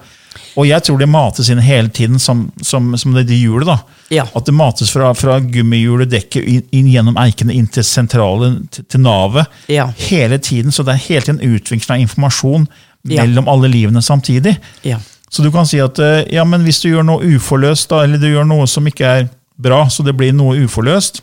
[0.58, 3.66] Og jeg tror det mates inn hele tiden som, som, som det de hjulet.
[3.66, 3.78] da.
[4.10, 4.24] Ja.
[4.36, 8.84] At det mates fra, fra gummihjulet, dekket, inn, inn gjennom eikene, inn til sentralen, til,
[8.90, 9.46] til navet.
[9.70, 9.92] Ja.
[10.10, 12.68] Hele tiden, Så det er hele tiden utvikling av informasjon
[13.04, 14.58] mellom alle livene samtidig.
[14.84, 14.98] Ja.
[15.32, 18.20] Så du kan si at eh, ja, men hvis du gjør noe uforløst, da, eller
[18.20, 19.30] du gjør noe som ikke er
[19.62, 21.22] bra, så det blir noe uforløst,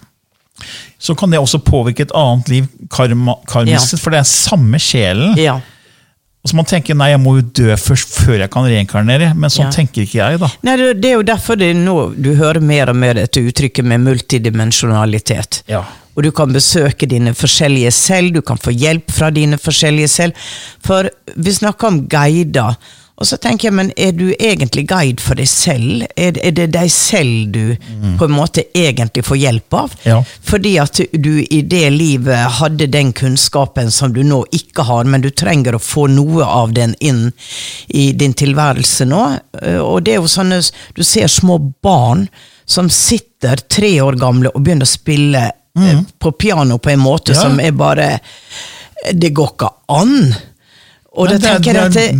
[0.99, 3.99] så kan det også påvirke et annet liv karma, karmisk, Ja.
[4.03, 5.37] for det er samme sjelen.
[5.38, 5.61] ja.
[6.47, 9.66] Så man tenker nei, jeg må jo dø først før jeg kan reinkarnere, men sånn
[9.66, 9.71] Ja.
[9.75, 10.38] tenker ikke jeg.
[10.40, 10.49] da.
[10.62, 14.01] Nei, det er jo derfor det nå du hører mer og mer dette uttrykket med
[14.07, 15.62] multidimensjonalitet.
[15.68, 15.83] Ja.
[16.16, 20.33] Og du kan besøke dine forskjellige selv, du kan få hjelp fra dine forskjellige selv.
[20.85, 22.77] For vi snakker om guider,
[23.18, 26.04] og så tenker jeg, men er du egentlig guide for deg selv?
[26.14, 27.74] Er, er det deg selv du
[28.18, 29.96] på en måte egentlig får hjelp av?
[30.07, 30.20] Ja.
[30.46, 35.24] Fordi at du i det livet hadde den kunnskapen som du nå ikke har, men
[35.24, 37.33] du trenger å få noe av den inn
[37.88, 39.24] i din tilværelse nå.
[39.62, 40.61] Eh, Og det er jo sånne
[40.94, 42.28] Du ser små barn
[42.66, 45.42] som sitter tre år gamle og begynner å spille
[45.74, 46.04] mm.
[46.22, 47.37] på piano på en måte Mm.
[47.37, 47.42] Ja.
[47.42, 48.09] som er bare
[49.14, 50.35] Det går ikke an!
[51.18, 52.16] Og da er- tenker jeg at det er-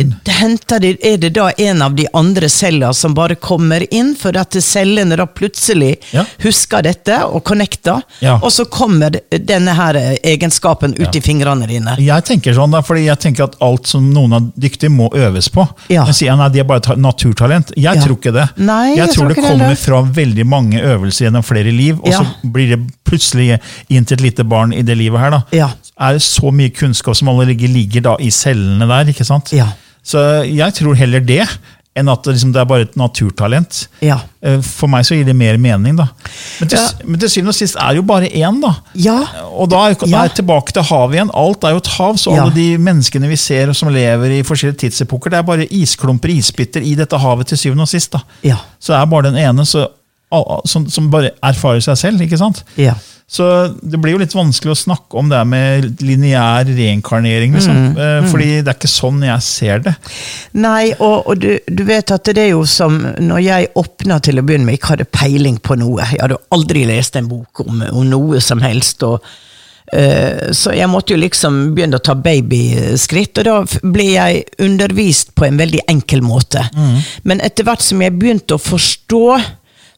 [0.79, 4.51] det, det det da en av de andre cellene som bare kommer inn, for at
[4.61, 6.25] cellene da plutselig Ja.
[6.43, 8.35] husker dette og connecter, Ja.
[8.41, 11.95] og så kommer denne her egenskapen ut i fingrene dine?
[11.99, 15.49] Jeg tenker sånn da, fordi jeg tenker at alt som noen er dyktig må øves
[15.49, 15.67] på.
[15.89, 16.03] Ja.
[16.05, 17.71] Men sier jeg nei, de er bare ta- naturtalent.
[17.75, 18.01] Jeg Ja.
[18.01, 18.49] tror ikke det.
[18.57, 19.75] Nei, jeg, jeg tror tror det det kommer heller.
[19.75, 22.19] fra veldig mange øvelser gjennom flere liv, og Ja.
[22.19, 23.59] så blir det plutselig
[23.89, 25.29] inn til et lite barn i det livet her.
[25.31, 25.43] da.
[25.99, 29.09] Er det så mye kunnskap som allerede ligger da i cellene der?
[29.11, 29.51] ikke sant?
[29.53, 29.67] Ja.
[30.03, 31.43] Så jeg tror heller det,
[31.99, 33.81] enn at det, liksom, det er bare et naturtalent.
[34.05, 34.19] Ja.
[34.45, 36.05] Eh, For meg så gir det mer mening, da.
[36.61, 36.85] Men til, Ja.
[37.03, 38.71] men til syvende og sist er det jo bare én, da.
[38.95, 39.17] Ja.
[39.51, 41.33] Og da er, er jeg tilbake til havet igjen.
[41.35, 44.79] Alt er jo et hav, så alle de menneskene vi ser som lever i forskjellige
[44.85, 48.11] tidsepoker, det er bare isklumper, isbiter i dette havet til syvende og sist.
[48.15, 48.23] da.
[48.47, 48.61] Ja.
[48.79, 49.89] Så det er bare den ene så,
[50.65, 52.21] som, som bare erfarer seg selv.
[52.21, 52.63] ikke sant?
[52.79, 52.95] Ja.
[53.29, 53.45] Så
[53.85, 57.53] det blir jo litt vanskelig å snakke om det med lineær reinkarnering.
[57.53, 57.75] Liksom.
[57.77, 59.93] Mm, Eh, Fordi det er ikke sånn jeg ser det.
[60.57, 64.41] Nei, og, og du, du vet at det er jo som når jeg åpna til
[64.41, 66.07] å begynne med, ikke hadde peiling på noe.
[66.09, 69.05] Jeg hadde aldri lest en bok om, om noe som helst.
[69.05, 69.21] og
[69.93, 75.35] eh, så jeg måtte jo liksom begynne å ta babyskritt, og da ble jeg undervist
[75.37, 76.65] på en veldig enkel måte.
[77.29, 79.23] Men etter hvert som jeg begynte å forstå,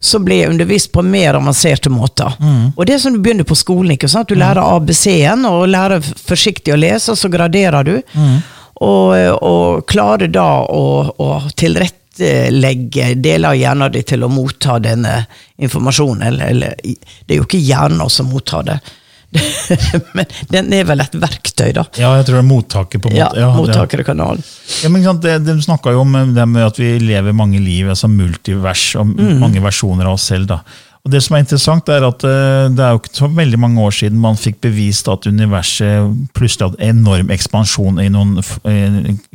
[0.02, 2.34] så ble jeg undervist på mer avanserte måter.
[2.76, 3.92] Og det er som du begynner på skolen.
[3.94, 4.32] ikke sant?
[4.32, 7.94] Du lærer ABC-en, og lærer forsiktig å lese, og så graderer du.
[8.82, 9.14] Og,
[9.46, 10.86] og klarer da å,
[11.22, 15.20] å tilrettelegge deler av hjernen din til å motta denne
[15.62, 16.26] informasjonen.
[16.32, 18.80] Eller, eller det er jo ikke hjernen som mottar det.
[20.18, 21.86] Men den er vel et verktøy, da.
[22.00, 23.30] Ja, jeg tror det er mottaker på en Ja.
[23.38, 24.44] Ja, Mottakerkanalen.
[24.84, 27.60] Ja, men sant, det, De snakka jo om eh, det med at vi lever mange
[27.64, 29.40] liv, altså multivers, og Mm.
[29.40, 30.48] mange versjoner av oss selv.
[30.52, 30.62] da.
[31.04, 33.82] Og Det som er interessant, er at eh, det er jo ikke så veldig mange
[33.82, 38.38] år siden man fikk bevist at universet plutselig hadde enorm ekspansjon i noen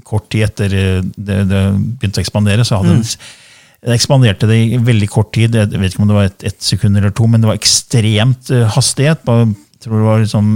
[0.06, 1.64] kort tid etter eh, det, det
[1.98, 2.64] begynte å ekspandere.
[2.68, 3.02] så hadde Mm.
[3.86, 5.54] det ekspanderte det i veldig kort tid.
[5.54, 8.48] Jeg vet ikke om det var et, et sekund eller to, men det var ekstremt
[8.74, 9.24] hastighet.
[9.26, 9.54] på
[9.86, 10.50] tror det var liksom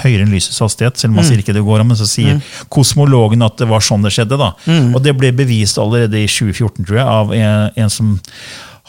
[0.00, 1.90] høyere enn lysets hastighet, selv om man sier ikke det går an.
[1.92, 2.40] Men så sier
[2.72, 4.40] kosmologen at det var sånn det skjedde.
[4.40, 4.50] da.
[4.90, 8.16] Og det ble bevist allerede i 2014, tror jeg, av en, en som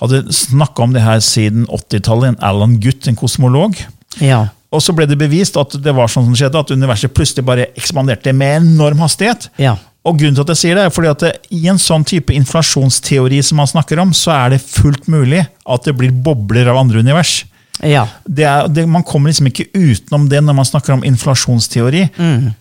[0.01, 3.77] hadde snakka om det her siden 80-tallet, en Alan Gutt, en kosmolog.
[4.23, 4.47] Ja.
[4.71, 7.69] Og så ble det bevist at det var sånn som skjedde, at universet plutselig bare
[7.77, 9.49] ekspanderte med enorm hastighet.
[9.62, 9.75] Ja.
[10.08, 12.34] Og grunnen til at jeg sier det, er fordi at det, i en sånn type
[12.34, 16.80] inflasjonsteori som man snakker om, så er det fullt mulig at det blir bobler av
[16.82, 17.43] andre univers.
[17.84, 18.06] Ja.
[18.26, 22.04] Det er, det, man kommer liksom ikke utenom det når man snakker om inflasjonsteori.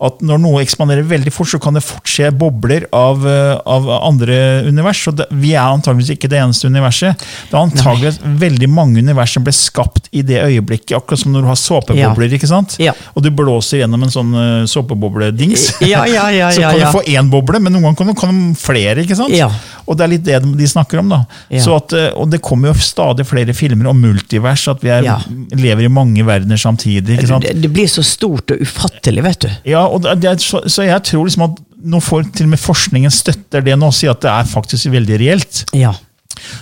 [0.01, 3.89] At når noe ekspanderer veldig fort, så kan det fort skje bobler av, eh, av
[3.99, 5.03] andre univers.
[5.11, 7.27] Og det, vi er antageligvis ikke det eneste universet.
[7.49, 10.95] Det er antageligvis veldig mange univers som ble skapt i det øyeblikket.
[10.97, 12.37] Akkurat som når du har såpebobler.
[12.39, 12.77] ikke sant?
[12.81, 12.95] Ja.
[13.15, 15.69] Og du blåser gjennom en sånn uh, såpebobledings.
[15.85, 16.89] Ja, ja, ja, så kan ja.
[16.89, 19.03] du få én boble, men noen ganger kan du få flere.
[19.03, 19.35] ikke sant?
[19.35, 19.49] Ja.
[19.85, 21.11] Og det er litt det de snakker om.
[21.11, 21.23] da.
[21.49, 21.63] Ja.
[21.65, 25.07] Så at, eh, og det kommer jo stadig flere filmer om multivers, at vi er,
[25.11, 25.57] Ja.
[25.59, 27.19] lever i mange verdener samtidig.
[27.21, 29.49] Det, det blir så stort og ufattelig, vet du.
[29.73, 33.13] Ja, og er, så, så jeg tror liksom at nå får til og med forskningen
[33.13, 35.63] støtter det nå, og sier at det er faktisk veldig reelt.
[35.77, 35.93] Ja.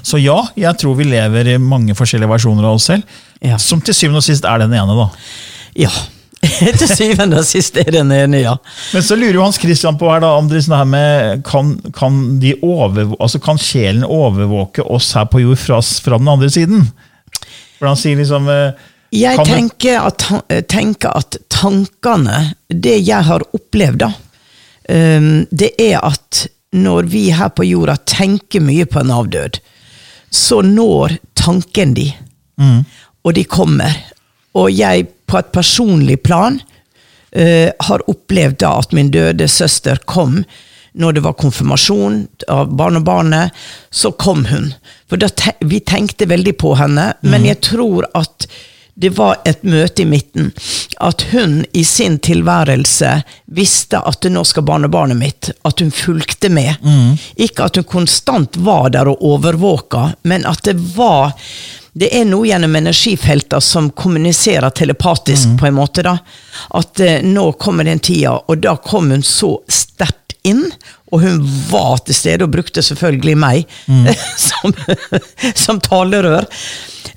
[0.04, 3.58] Så ja, jeg tror vi lever i mange forskjellige versjoner av oss selv, Ja.
[3.58, 4.96] som til syvende og sist er den ene.
[4.98, 5.10] da.
[5.80, 5.92] Ja.
[6.80, 8.54] Til syvende og sist er den ene, ja.
[8.94, 11.74] Men så lurer jo Hans Christian på her da, om det sånn her med, kan,
[11.96, 16.48] kan, de over, altså kan sjelen overvåke oss her på jord fra, fra den andre
[16.54, 16.88] siden?
[17.80, 20.26] For han sier liksom eh, Jeg tenker at,
[20.70, 24.12] tenker at tankene, det jeg har opplevd, da,
[24.92, 26.46] ehm, det er at
[26.78, 29.58] når vi her på jorda tenker mye på en avdød,
[30.30, 32.12] så når tanken de,
[33.26, 33.96] og de kommer.
[34.54, 36.60] Og jeg, på et personlig plan,
[37.32, 40.44] eh, har opplevd da at min døde søster kom
[40.94, 43.56] når det var konfirmasjon av barnebarnet,
[43.90, 44.74] så kom hun.
[45.10, 48.50] For te vi tenkte veldig på henne, men jeg tror at
[49.00, 50.50] det var et møte i midten.
[51.00, 53.14] At hun i sin tilværelse
[53.46, 55.52] visste at nå skal barnebarnet mitt.
[55.64, 56.76] At hun fulgte med.
[57.40, 61.32] Ikke at hun konstant var der og overvåka, men at det var
[62.00, 66.04] det er noe gjennom energifelter som kommuniserer telepatisk, på en måte.
[66.06, 66.18] da.
[66.78, 70.66] At eh, nå kommer den tida, og da kom hun så sterkt inn.
[71.12, 73.64] Og hun var til stede, og brukte selvfølgelig meg
[74.48, 74.76] som,
[75.56, 76.48] som talerør.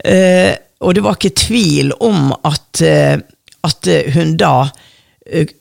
[0.04, 3.18] Eh, og det var ikke tvil om at, eh,
[3.62, 4.54] at hun da
[5.26, 5.52] eh,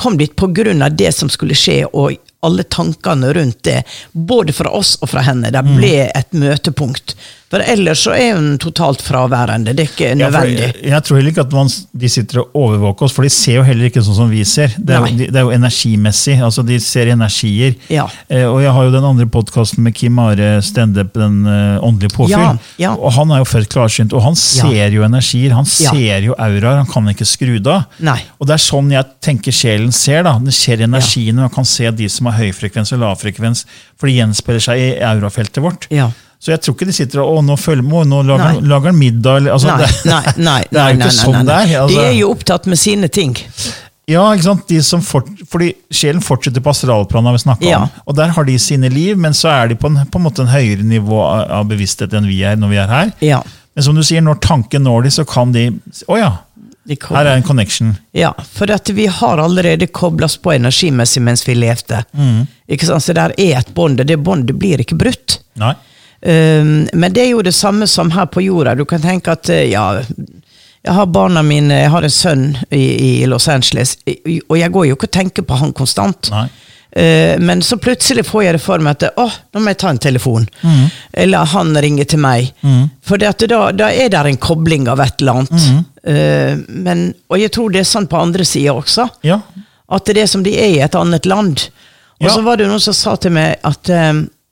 [0.00, 4.54] kom dit på grunn av det som skulle skje, og alle tankene rundt det, både
[4.56, 5.52] fra oss og fra henne.
[5.52, 7.16] Det ble et møtepunkt.
[7.50, 9.72] For ellers så er hun totalt fraværende.
[9.74, 10.60] Det er ikke Ja, nødvendig.
[10.68, 13.56] jeg, jeg tror heller ikke at man, de sitter og overvåker oss, for de ser
[13.56, 14.70] jo heller ikke sånn som vi ser.
[14.78, 16.36] Det er, de, det er jo energimessig.
[16.46, 17.74] altså De ser energier.
[17.90, 18.04] Ja.
[18.30, 22.14] Eh, og jeg har jo den andre podkasten med Kim Are Stendep, den uh, åndelige
[22.14, 22.36] påfyll.
[22.38, 22.94] Ja, ja.
[22.94, 25.50] Og han er jo født klarsynt, og han ser jo energier.
[25.58, 25.90] Han Ja.
[25.90, 27.84] ser jo auraer, han kan ikke skru det av.
[28.38, 30.22] Og det er sånn jeg tenker sjelen ser.
[30.22, 30.38] da.
[30.38, 33.64] Det ser energiene, og man kan se de som har høy frekvens og lav frekvens,
[33.98, 35.90] for det gjenspeiler seg i aurafeltet vårt.
[35.90, 36.12] Ja.
[36.40, 38.68] Så jeg tror ikke de sitter og å, nå, følger, med, nå lager, Nei.
[38.72, 39.42] lager middag.
[39.42, 40.62] Eller, altså, Nei, nei, nei.
[40.72, 41.72] det er jo ikke sånn det er.
[41.82, 43.34] Altså, De er jo opptatt med sine ting.
[44.08, 44.62] ja, ikke sant?
[44.72, 47.82] De som fort, fordi sjelen fortsetter på astralplanet, vi snakket Ja.
[47.84, 47.92] om.
[48.08, 50.40] Og der har de sine liv, men så er de på en, på en måte
[50.46, 53.12] en høyere nivå av, bevissthet enn vi er når vi er her.
[53.20, 53.42] Ja.
[53.76, 55.68] Men som du sier, når tanken når de, så kan de
[56.10, 56.30] Å ja,
[56.88, 57.92] De her er en connection.
[58.16, 62.00] Ja, for at vi har allerede kobla oss på energimessig mens vi levde.
[62.16, 62.48] Mm.
[62.66, 63.04] Ikke sant?
[63.04, 65.36] Så der er et bånd, og det båndet blir ikke brutt.
[65.60, 65.76] Nei.
[66.22, 68.74] Um, men det er jo det samme som her på jorda.
[68.76, 70.02] Du kan tenke at eh, ja,
[70.84, 73.94] jeg har barna mine, jeg har en sønn i, i Los Angeles,
[74.48, 76.28] og jeg går jo ikke og tenker på han konstant.
[76.32, 76.46] Nei.
[76.92, 79.92] Eh, men så plutselig får jeg det for meg at å, nå må jeg ta
[79.94, 80.48] en telefon.
[81.12, 82.50] Eller han ringer til meg.
[83.06, 83.30] For da,
[83.76, 85.68] da er det en kobling av et eller annet.
[85.70, 86.64] Mm.
[86.88, 89.06] men, og jeg tror det er sånn på andre sida også.
[89.28, 89.38] Ja.
[89.92, 91.68] At det er som de er i et annet land.
[92.20, 92.34] Og Ja.
[92.34, 93.88] så var det noen som sa til meg at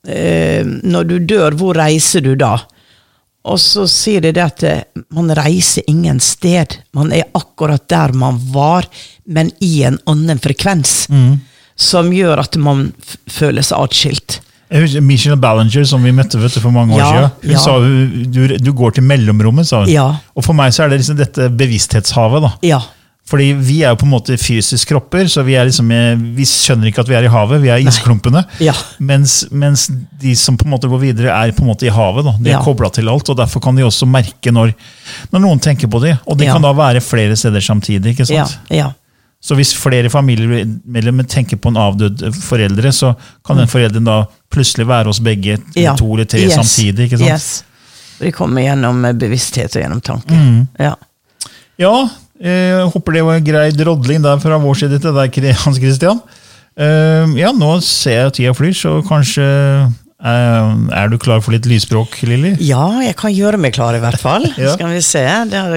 [0.07, 2.55] eh, når du dør, hvor reiser du da?
[3.49, 4.81] Og så sier de det at eh,
[5.15, 6.77] man reiser ingen sted.
[6.93, 8.85] Man er akkurat der man var,
[9.25, 11.07] men i en annen frekvens.
[11.79, 12.89] Som gjør at man
[13.31, 14.39] føler seg atskilt.
[14.69, 17.53] Jeg husker Michelle Ballinger, som vi møtte vet du, for mange år Ja, siden, hun
[17.55, 17.61] ja.
[17.63, 19.89] sa hun, du, du går til mellomrommet, sa hun.
[19.89, 20.09] Ja.
[20.37, 22.43] Og for meg så er det liksom dette bevissthetshavet.
[22.45, 22.51] da.
[22.67, 22.81] Ja.
[23.29, 25.91] Fordi vi er jo på en måte fysiske kropper, så vi, er liksom,
[26.33, 27.59] vi skjønner ikke at vi er i havet.
[27.61, 28.41] Vi er isklumpene.
[28.65, 28.73] Ja.
[29.05, 29.83] Mens, mens
[30.21, 32.25] de som på en måte går videre, er på en måte i havet.
[32.25, 32.33] Da.
[32.39, 32.63] De er Ja.
[32.65, 34.73] kobla til alt, og derfor kan de også merke når,
[35.31, 36.17] når noen tenker på dem.
[36.25, 36.53] Og de Ja.
[36.53, 38.15] kan da være flere steder samtidig.
[38.17, 38.57] ikke sant?
[38.69, 38.91] ja.
[39.41, 43.13] Så hvis flere familiemedlemmer tenker på en avdød foreldre, så
[43.45, 45.55] kan den forelderen da plutselig være hos begge
[45.97, 46.55] to eller tre Yes.
[46.57, 47.05] samtidig.
[47.11, 47.29] ikke sant?
[47.29, 47.63] Yes.
[48.19, 50.33] De kommer gjennom bevissthet og gjennom tanke.
[50.35, 50.67] Mm.
[50.79, 50.95] Ja.
[51.79, 55.79] Ja, jeg håper det var en grei drodling der fra vår side til deg, Hans
[55.81, 56.21] Christian.
[56.79, 61.51] Eh, ja, nå ser jeg at tida flyr, så kanskje eh, Er du klar for
[61.51, 62.53] litt lysspråk, Lilly?
[62.63, 64.47] ja, jeg kan gjøre meg klar, i hvert fall.
[64.61, 64.77] Ja.
[64.77, 65.25] Skal vi se.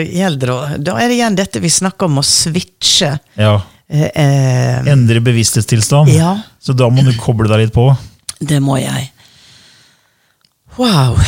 [0.07, 3.16] Gjelder, da er det igjen dette vi snakker om å switche.
[3.35, 3.57] Ja.
[3.90, 6.14] Eh, eh, Endre bevissthetstilstand.
[6.14, 6.37] Ja.
[6.62, 7.90] Så da må du koble deg litt på.
[8.38, 9.11] det må jeg.
[10.79, 11.18] Wow.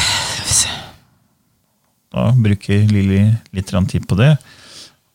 [2.15, 4.37] Da bruker Lilly litt tid på det.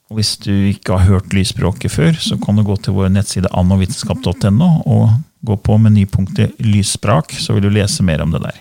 [0.09, 3.51] Og Hvis du ikke har hørt lysspråket før, så kan du gå til vår nettside
[3.53, 8.57] annovitenskap.no og gå på menypunktet lysspråk, så vil du lese mer om det der.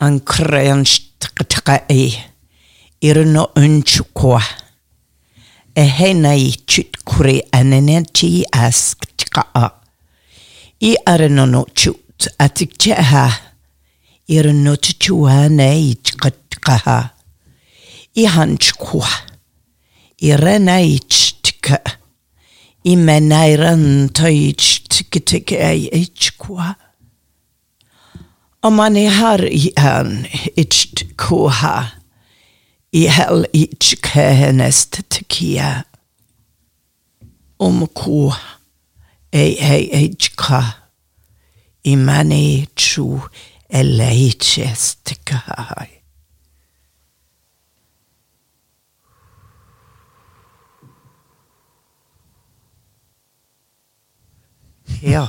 [0.00, 2.24] Ankreanshtkatkai.
[3.02, 4.42] Irno unchukwa.
[5.78, 7.42] Ehenai chutkuri
[8.52, 9.70] ask tkaa.
[10.80, 13.32] I arenono chut atikcheha.
[14.28, 17.10] Irno chuchuanei chkatkaha.
[18.16, 19.08] I hanchkwa.
[20.20, 21.78] Irenai chtka.
[22.84, 26.74] I menairan toichtkitkai ichkwa.
[28.62, 30.26] Om man är här i en
[32.98, 35.84] icht koha i hel ich kenest tkia
[37.58, 38.34] om ko
[39.32, 40.62] ei ei ichka
[41.84, 43.22] i mani chu
[43.68, 45.42] eleichestka
[55.02, 55.28] Ja.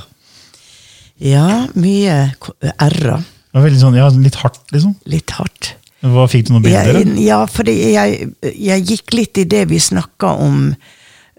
[1.20, 2.32] Ja, mye
[2.80, 3.22] r-er.
[3.52, 4.96] Veldig sånn, ja, litt hardt, liksom.
[5.06, 5.79] Litt hardt.
[6.00, 6.96] Hva Fikk du noen bilder?
[7.02, 10.62] Jeg, ja, fordi jeg, jeg gikk litt i det vi snakka om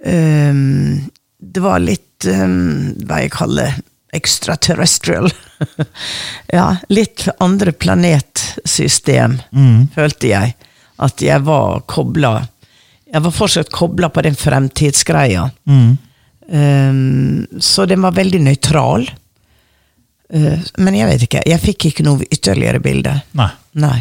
[0.05, 0.59] um,
[1.41, 3.79] Det var litt um, hva jeg kaller
[4.13, 5.29] extraterrestrial.
[6.57, 9.87] ja, litt andre planetsystem, Mm.
[9.95, 10.55] følte jeg.
[11.01, 12.33] At jeg var kobla
[13.11, 15.49] Jeg var fortsatt kobla på den fremtidsgreia.
[15.65, 15.97] Mm.
[16.51, 19.07] Um, så den var veldig nøytral.
[20.33, 21.41] Uh, men jeg vet ikke.
[21.47, 23.17] Jeg fikk ikke noe ytterligere bilde.
[23.39, 23.49] Nei.
[23.79, 23.97] Nei.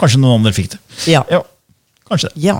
[0.00, 0.80] Kanskje noen andre fikk det.
[1.12, 1.20] Ja.
[1.28, 1.42] Ja,
[2.08, 2.42] kanskje det.
[2.42, 2.56] Ja.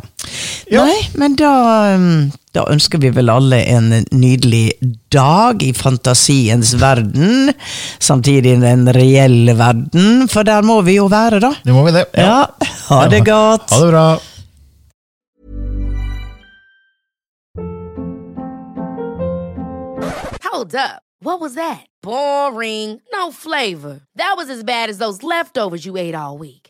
[0.70, 0.84] Ja.
[0.86, 1.52] Nei, men da,
[1.96, 4.76] um, da ønsker vi vel alle en nydelig
[5.10, 7.50] dag i fantasiens verden.
[7.98, 11.54] Samtidig den reelle verden, for der må vi jo være, da.
[11.64, 12.06] Det må vi det.
[12.14, 12.44] Ja,
[12.90, 13.72] ha det godt.
[13.72, 14.08] Ha det bra.
[20.50, 21.02] Hold up.
[21.22, 21.86] What was that?
[22.02, 23.00] Boring.
[23.12, 24.00] No flavor.
[24.16, 26.69] That was as bad as those leftovers you ate all week.